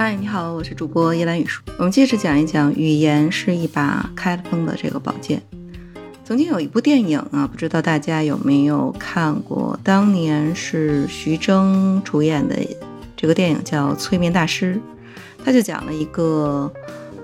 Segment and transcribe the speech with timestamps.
[0.00, 1.60] 嗨，你好，我是主播叶兰语树。
[1.76, 5.42] 我们接着讲一讲，语言是一把开了封的这个宝剑。
[6.24, 9.76] 曾经有一部电影啊，不知道大家有没有看过？
[9.82, 12.56] 当年是徐峥主演的
[13.16, 14.76] 这个电影叫《催眠大师》，
[15.44, 16.72] 他就讲了一个，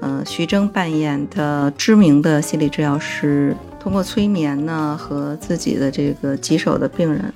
[0.00, 7.32] 呃，徐峥扮演的知名的心理治疗师，通过催眠呢，和自己的这个棘手的病人。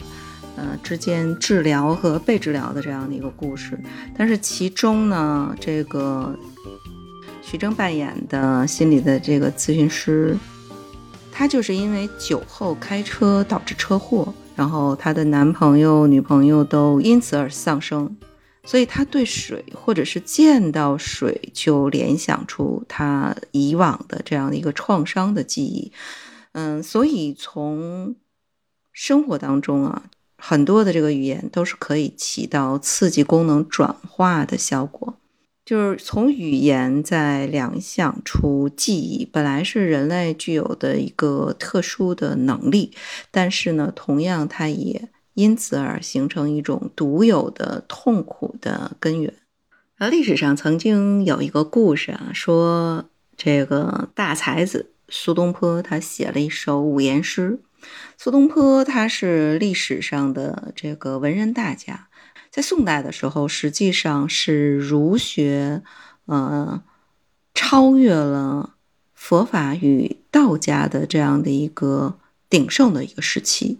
[0.58, 3.78] 呃，之间治疗和被治疗的这样的一个故事，
[4.16, 6.36] 但是其中呢，这个
[7.40, 10.36] 徐峥扮演的心理的这个咨询师，
[11.30, 18.16] 他就是因为酒后开车导致车祸，然后他的男朋友、女朋友都因此而丧生，
[18.64, 25.92] 所以他对水或者是见到水就联想出他以往的这样的一个创伤的记忆。
[26.50, 28.16] 嗯，所以从
[28.92, 30.02] 生活当中啊。
[30.40, 35.18] 很多的这个语言都是可以起到刺激功能转化的效果，
[35.64, 42.92] 就是从语言在联想出记忆，本来是人类具有的一个特殊的能力，
[43.30, 49.34] 但是呢，同样它也因此而形成一种独有的痛苦的根源。
[49.98, 57.58] 啊历史上曾经有一个故事啊，说这个大才子苏东坡他写了一首五言诗。
[58.16, 62.08] 苏东坡他是历史上的这个文人大家，
[62.50, 65.82] 在宋代的时候，实际上是儒学，
[66.26, 66.82] 呃，
[67.54, 68.74] 超越了
[69.14, 73.78] 佛法与道家的这样的一个鼎盛的一个时期。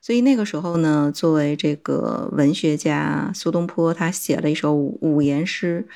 [0.00, 5.88] 所以那个时候呢，作为这个文学家，苏东坡他写了一首五言诗：“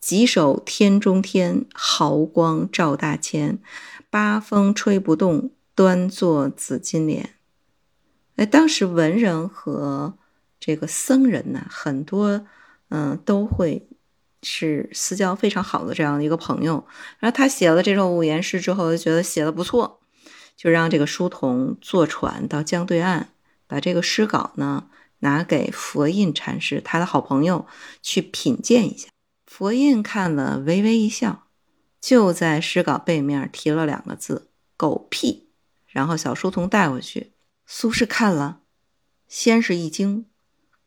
[0.00, 3.58] 几首天中天，毫光照大千，
[4.08, 7.36] 八风吹不动，端坐紫金莲。”
[8.34, 10.18] 哎，当时文人和
[10.58, 12.44] 这个僧人呢，很多
[12.88, 13.88] 嗯都会
[14.42, 16.84] 是私交非常好的这样的一个朋友。
[17.20, 20.00] 然后他写了这首五言诗之后，就觉得写的不错，
[20.56, 23.28] 就让这个书童坐船到江对岸，
[23.68, 24.88] 把这个诗稿呢
[25.20, 27.66] 拿给佛印禅师，他的好朋友
[28.02, 29.08] 去品鉴一下。
[29.46, 31.46] 佛印看了，微微一笑，
[32.00, 35.47] 就在诗稿背面提了两个字“狗屁”，
[35.88, 37.32] 然后小书童带回去。
[37.66, 38.60] 苏轼看了，
[39.26, 40.26] 先是一惊，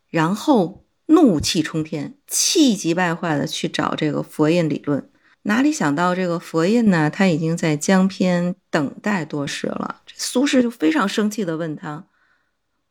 [0.10, 5.10] 然后怒气冲天，气急败坏的去找这个佛印理论。
[5.44, 7.10] 哪里想到这个佛印呢？
[7.10, 10.02] 他已经在江边等待多时了。
[10.16, 12.06] 苏轼就非常生气的问他：“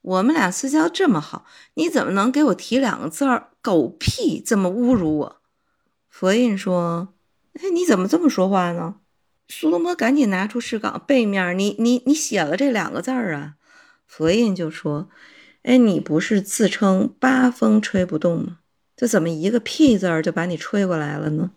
[0.02, 1.44] 我们俩私交这么好，
[1.74, 5.40] 你怎么能给我提两个字儿‘狗屁’这么侮辱我？”
[6.10, 7.14] 佛印说
[7.54, 8.96] ：“哎，你怎么这么说话呢？”
[9.50, 13.56] 苏东坡赶紧拿出诗稿，背面你你你写了这两个字儿啊。
[14.06, 15.10] 佛印就说
[15.64, 18.58] ：“哎，你不是自称八风吹不动吗？
[18.96, 21.50] 这怎么一个屁字儿就把你吹过来了呢？”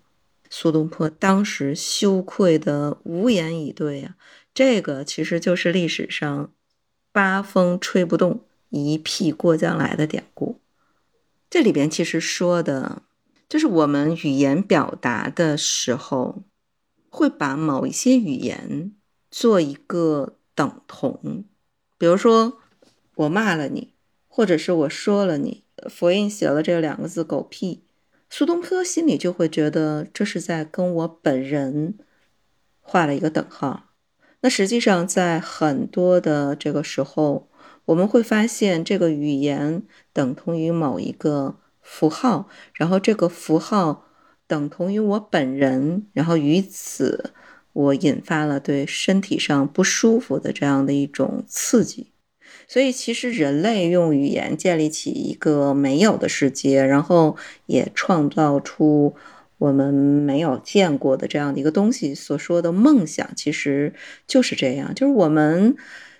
[0.49, 4.15] 苏东坡当时羞愧的无言以对呀。
[4.55, 6.51] 这个其实就是历史上
[7.13, 10.59] “八风吹不动，一屁过江来”的典故。
[11.47, 13.03] 这里边其实说的
[13.47, 16.43] 就是我们语言表达的时候，
[17.13, 18.91] 会把某一些语言
[19.29, 21.45] 做一个等同。
[21.99, 22.57] 比如说，
[23.13, 23.93] 我骂了你，
[24.27, 27.83] 或者是我说了你，佛印写了这两个字“狗屁”，
[28.31, 31.99] 苏东坡心里就会觉得这是在跟我本人
[32.81, 33.91] 画了一个等号。
[34.41, 37.47] 那实际上，在很多的这个时候，
[37.85, 44.07] 我们会发现这个语言等同于某一个符号，然后这个符号
[44.47, 47.31] 等同于我本人，然后于此。
[47.73, 52.11] 我引发了对身体上不舒服的这样的一种刺激，
[52.67, 59.15] 所以其实人类用语言建立起一个没有的世界，然后也创造出
[59.57, 62.13] 我们没有见过的这样的一个东西。
[62.13, 63.95] 所说的梦想其实
[64.27, 65.75] 就是这样，就是我们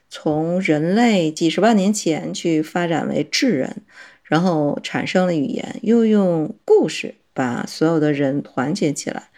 [0.10, 3.84] 从人类几十万年前去发展为智人，
[4.24, 9.30] 然后产生了语言，又用故事把所有的人团结起来。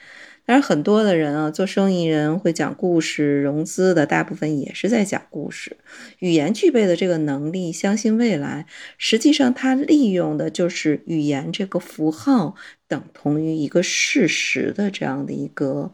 [0.48, 5.78] 但是很多的人啊，做生意人会讲故事，融资的大部分也是在讲故事。
[6.20, 8.68] 语言具备的这个能力，相信未来，
[9.00, 12.54] 实际上它利用的就是语言这个符号
[12.88, 15.92] 等同于一个事实的这样的一个，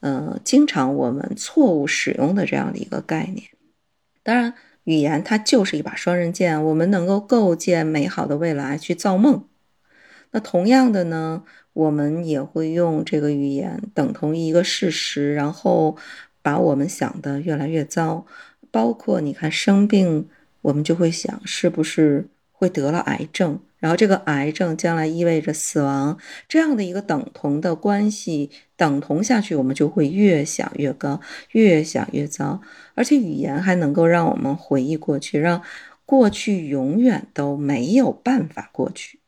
[0.00, 3.48] 呃，经常我们错误使用的这样的一个概念。
[4.22, 4.54] 当然，
[4.84, 9.44] 语言它就是一把双刃剑，我们能够构建美好的未来，去造梦。
[10.32, 11.42] 那同样的呢？
[11.72, 15.96] 我们也会用这个语言等同于一个事实，然后
[16.42, 18.26] 把我们想的越来越糟。
[18.72, 20.28] 包括你看生病，
[20.62, 26.18] 我们就会想是不是会得了癌症，然后这个癌症将来意味着死亡，
[26.48, 31.20] 这样的一个等同的关系，等同下去，我们就会越想越高，
[31.52, 32.60] 越想越糟。
[32.96, 35.62] 而且语言还能够让我们回忆过去，让
[36.04, 39.19] 过去永远都没有办法过去。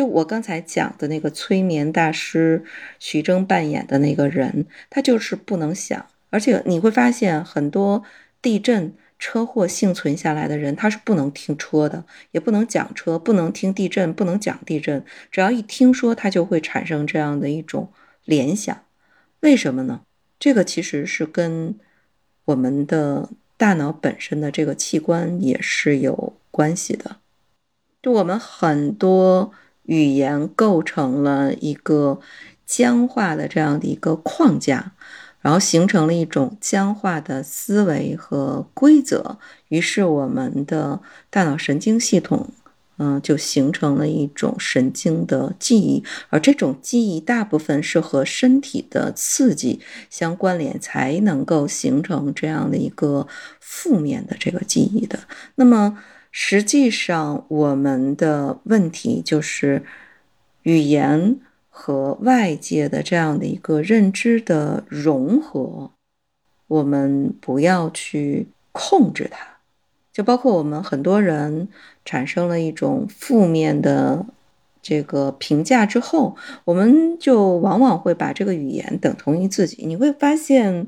[0.00, 2.64] 就我刚才讲的那个催眠大师
[2.98, 8.02] 徐峥扮演的那个人，他就是不能想，而且你会发现很多
[8.40, 8.94] 地震。
[9.18, 15.04] 车祸幸存下来的人，他是不能听车的，也不能讲车，不能听地震，不能讲地震。
[15.30, 17.92] 只要一听说，他就会产生这样的一种
[18.24, 18.74] 联想。
[19.40, 20.00] 为什么呢？
[20.38, 21.78] 这个其实是跟
[22.46, 27.16] 我们的大脑本身的这个器官也是有关系的。
[28.00, 29.52] 就我们很多
[29.84, 32.20] 语言构成了一个
[32.66, 34.92] 僵化的这样的一个框架。
[35.42, 39.38] 然后形成了一种僵化的思维和规则，
[39.68, 41.00] 于是我们的
[41.30, 42.50] 大脑神经系统，
[42.98, 49.80] 嗯，就形成了一种神经的记忆，而这种记忆大部分是和身体的刺激
[50.10, 53.26] 相关联，才能够形成这样的一个
[53.60, 55.20] 负面的这个记忆的。
[55.54, 55.98] 那么
[56.30, 59.82] 实际上，我们的问题就是
[60.62, 61.40] 语言。
[61.72, 65.92] 和外界的这样的一个认知的融合，
[66.66, 69.46] 我们不要去控制它。
[70.12, 71.68] 就包括我们很多人
[72.04, 74.26] 产生了一种负面的
[74.82, 76.36] 这个评价之后，
[76.66, 79.86] 我们就往往会把这个语言等同于自己。
[79.86, 80.86] 你会发现，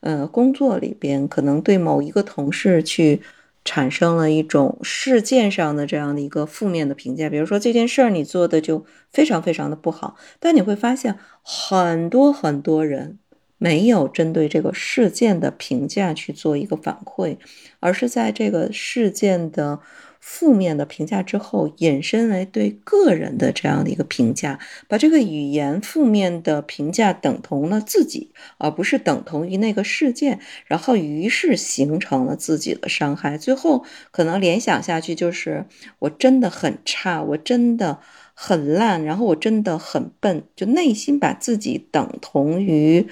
[0.00, 3.22] 呃，工作里边可能对某一个同事去。
[3.64, 13.18] 产生了一种事件上的这样的一个负面的评价，比如说这件事儿你做的就非常非常的不好，但你会发现很多很多人
[13.58, 17.36] 没有针对这个事件的评价去做一个反馈，
[17.80, 19.80] 而是在这个事件的。
[20.30, 33.38] 负面的评价之后，引申为对个人的这样的一个评价，把这个语言负面的评价等同了自己，而不是等同于那个事件，然后于是形成了自己的伤害。
[33.38, 35.64] 最后可能联想下去就是
[36.00, 37.98] 我真的很差，我真的
[38.34, 43.08] 很烂，然后我真的很笨，就内心把自己等同于。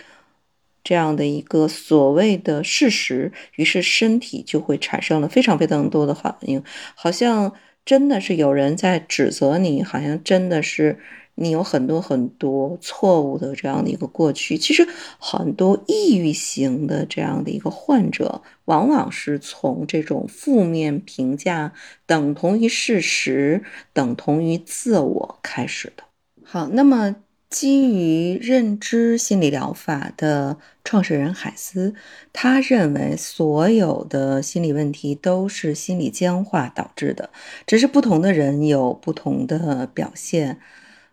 [0.87, 6.62] 这样的一个所谓的事实，于是身体就会产生了非常非常多的反应，
[6.94, 7.53] 好像
[7.85, 10.97] 真的是有人在指责你，好像真的是
[11.35, 14.56] 你有很多很多错误的这样的一个过去。
[14.56, 14.87] 其实
[15.19, 21.73] 很多抑郁型的这样的一个患者，往往是从这种负面评价
[22.06, 23.61] 等同于事实、
[23.93, 26.05] 等同于自我开始的。
[26.44, 27.17] 好，那么。
[27.56, 31.94] 基于认知心理疗法的创始人海斯，
[32.31, 37.31] 他认为所有的心理问题都是心理僵化导致的，
[37.67, 40.58] 只是不同的人有不同的表现。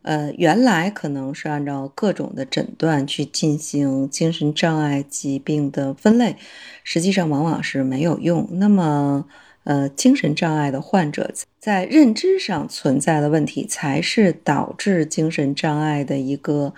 [0.02, 6.36] 呃，原来可能是按照各种的诊断去进行精神障碍疾病的分类，
[6.84, 8.50] 实际上往往是没有用。
[8.52, 9.26] 那么。
[9.64, 16.74] 呃，精神障碍的患者在认知上存在的问题，才是导致精神障碍的一个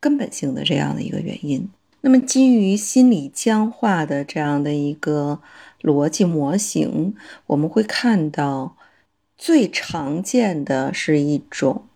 [0.00, 1.68] 根本性的这样的一个原因。
[2.00, 5.40] 那么，基于心理僵化的这样的一个
[5.82, 7.14] 逻辑模型，
[7.46, 8.76] 我们会看到
[9.36, 11.86] 最常见的是一种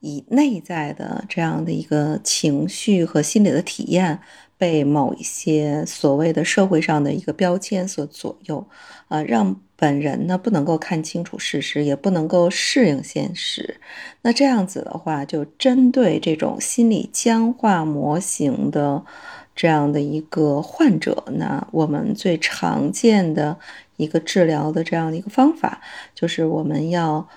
[0.00, 4.20] 以内在的这样的一个情绪和心理的体验。
[4.58, 8.66] 被某一些所谓的社会上的一个标签所左右，
[9.06, 13.78] 啊，让本人呢不能够看清楚事实，也不能够适应现实。
[14.22, 19.04] 那这样子的话，就针对这种心理僵化模型的
[19.54, 23.56] 这样的一个患者，那我们最常见的
[23.96, 25.80] 一个治疗的这样的一个方法，
[26.12, 27.28] 就是我们要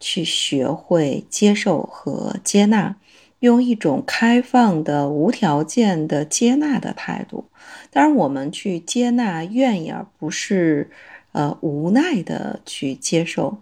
[0.00, 2.96] 去学会接受和接纳。
[3.40, 7.44] 用一种开放的、无条件的接纳的态度，
[7.90, 10.90] 当然，我们去接纳、愿意，而不是
[11.34, 13.58] 呃无奈的去接受。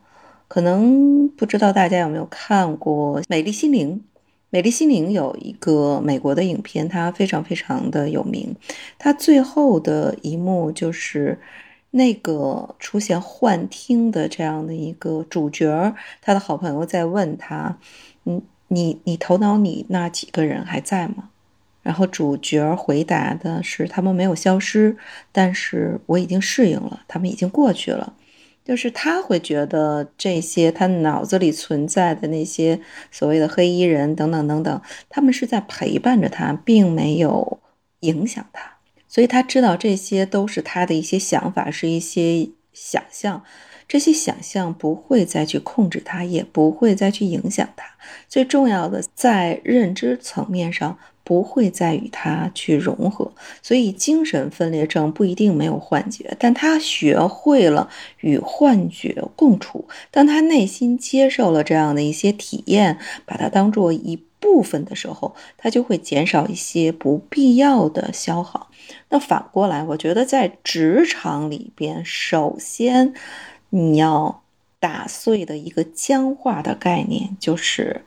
[0.46, 3.90] 可能不知道大家有没有看过《美丽心灵》？
[4.50, 8.54] 《美丽心灵》有一个美国的影片，它非常非常的有名。
[8.98, 11.38] 它最后的一幕就是
[11.90, 17.76] 那个出现幻听的这样的一个主角，他的好朋友在问他，
[18.24, 18.40] 嗯。
[18.68, 21.28] 你你头脑里那几个人还在吗？
[21.82, 24.96] 然后主角回答的是他们没有消失，
[25.32, 28.14] 但是我已经适应了，他们已经过去了。
[28.64, 37.58] 就是他会觉得这些他脑子里存在的那些所谓的黑衣人等等等等，他们是在陪伴着他，并没有
[38.00, 38.76] 影响他，
[39.08, 43.42] 所以他知道这些都是他的一些想法，是一些想象。
[43.88, 47.84] 这些想象不会再去控制他，也不会再去影响他。
[48.28, 50.96] 最重要的，在认知层面上。
[51.24, 57.88] 不会再与他去融合，所以精神分裂症不一定没有幻觉，但他学会了
[58.20, 59.86] 与幻觉共处。
[60.10, 68.68] 当他内心接受了这样的一些体验，把它当做一部分的时候，他就会减少一些不必要的消耗。
[69.08, 73.14] 那反过来，我觉得在职场里边，首先
[73.70, 74.42] 你要
[74.80, 78.02] 打碎的一个僵化的概念就是。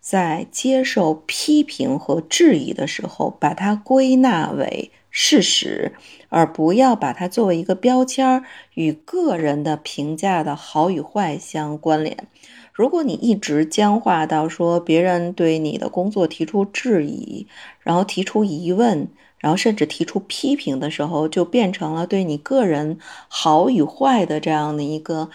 [0.00, 5.92] 在接受批评和质疑的时候，把它归纳为事实，
[6.28, 12.26] 而不要把它作为一个标签儿，与个人的评价的好与坏相关联。
[12.72, 17.46] 如果你一直僵化到说别人对你的工作提出质疑，
[17.80, 25.28] 然后提出疑问，然后甚至提出批评的时候，就变成了对你个人好与坏的这样的一个。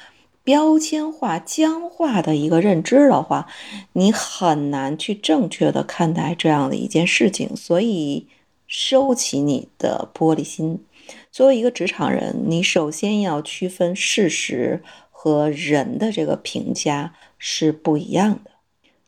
[0.44, 3.48] 标签化、僵化的一个认知的话，
[3.94, 7.56] 你很难去正确的看待这样的一件事情。
[7.56, 8.28] 所以，
[8.68, 10.84] 收起你的玻璃心。
[11.32, 18.52] 作为一个职场人，你首先要区分事实和人的这个评价是不一样的。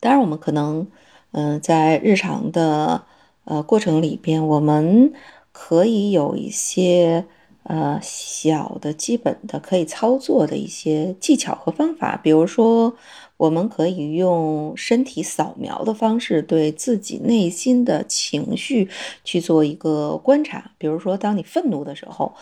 [0.00, 0.86] 当然，我们可能，
[1.32, 3.04] 嗯，在日常的
[3.44, 5.12] 呃过程里边，我们
[5.52, 7.26] 可以有一些。
[7.68, 12.94] 呃，小的基本的可以操作的一些技巧和方法，比如说，
[13.36, 18.88] 我们可以用身体扫描的方式，对自己内心的情绪
[19.24, 20.70] 去做一个观察。
[20.78, 22.34] 比如说，当你愤怒的时候，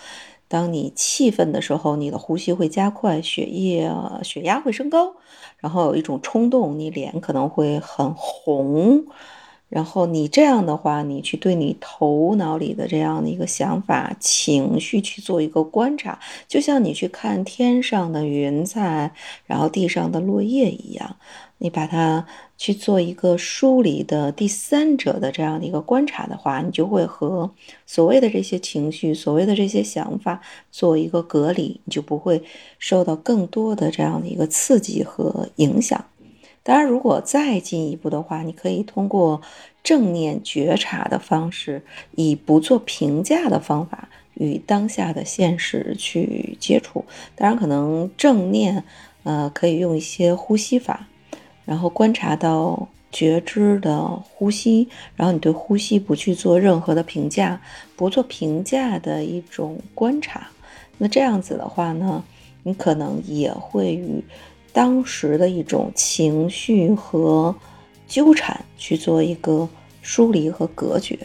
[0.47, 3.91] 当你气愤的时候，你的呼吸会加快，血液
[4.23, 5.15] 血压会升高，
[5.57, 9.07] 然后有一种冲动，你脸可能会很红。
[9.75, 16.17] 然后你这样的话，你去对你头脑里的这样的一个想法、情绪去做一个观察，
[16.47, 19.11] 就像你去看天上的云彩，
[19.47, 21.17] 然后地上的落叶一样，
[21.59, 22.25] 你把它
[22.57, 27.51] 去做一个梳理的第三者的这样的一个观察的话，你就会和
[27.85, 30.41] 所谓的这些情绪、所谓的这些想法
[30.71, 32.41] 做一个隔离，你就不会
[32.79, 36.05] 受到更多的这样的一个刺激和影响。
[36.65, 39.43] 当然，如果再进一步的话，你可以通过
[39.83, 47.05] 正念觉察的方式，以不做评价的方法与当下的现实去接触。
[47.37, 48.83] 当然，可能正念，
[49.25, 51.07] 呃，可以用一些呼吸法，
[51.67, 57.61] 然后观察到觉知的呼吸，然后你对呼吸不去做任何的评价，
[57.95, 60.49] 不做评价的一种观察。
[60.97, 62.25] 那这样子的话呢，
[62.63, 64.25] 你可能也会与。
[64.75, 67.55] 当时的一种情绪和
[68.09, 69.69] 纠缠去做一个
[70.03, 71.17] 梳理和隔绝，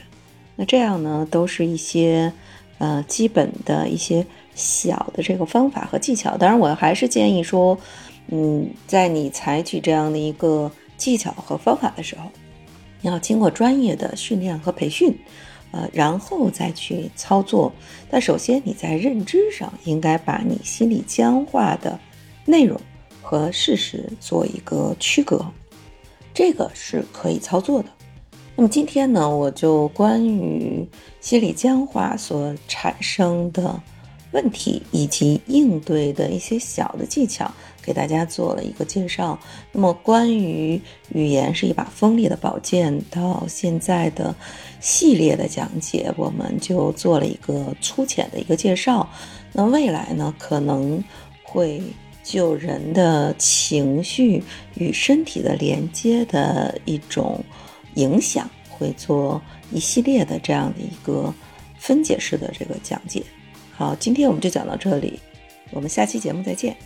[0.55, 2.31] 那这样呢，都是一些
[2.77, 6.37] 呃基本的一些小的这个方法和技巧。
[6.37, 7.75] 当然，我还是建议说，
[8.27, 12.29] 嗯，在你采取这样的一个技巧和方法的时候，
[13.01, 15.17] 你要经过专业的训练和培训，
[15.71, 17.73] 呃，然后再去操作。
[18.11, 21.99] 但首先你在认知上应该把你心里僵化的
[22.45, 22.79] 内容。
[23.21, 25.45] 和事实做一个区隔，
[26.33, 27.89] 这个是可以操作的。
[28.55, 30.87] 那么今天呢，我就关于
[31.21, 33.81] 心理僵化所产生的
[34.31, 37.49] 问题以及应对的一些小的技巧，
[37.81, 39.39] 给大家做了一个介绍。
[39.71, 40.81] 那么关于
[41.13, 44.35] 语言是一把锋利的宝剑，到现在的
[44.81, 49.07] 系列的讲解，我们就做了一个粗浅的一个介绍。
[49.53, 51.03] 那未来呢，可能
[51.43, 51.81] 会。
[52.31, 54.43] 就人的情绪
[54.75, 57.43] 与身体的连接的一种
[57.95, 61.33] 影响，会做一系列的这样的一个
[61.79, 63.23] 分解式的这个讲解。
[63.71, 65.19] 好，今天我们就讲到这里，
[65.71, 66.77] 我们下期节目再见。